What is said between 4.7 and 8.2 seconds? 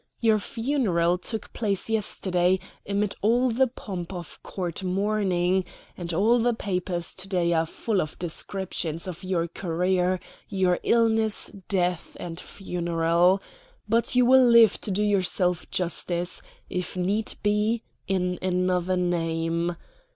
mourning; and all the papers to day are full of